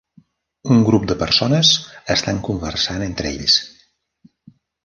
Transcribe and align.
Un 0.75 0.79
grup 0.87 1.05
de 1.11 1.17
persones 1.19 1.71
estan 2.17 2.41
conversant 2.49 3.07
entre 3.11 3.33
ells. 3.37 3.63